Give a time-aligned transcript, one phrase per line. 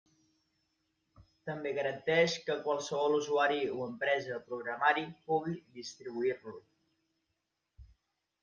[1.49, 6.59] També garanteix que qualsevol usuari o empresa de programari pugui distribuir-lo.